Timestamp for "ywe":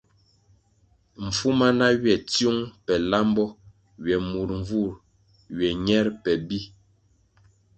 1.95-2.13, 4.03-4.15, 5.51-5.67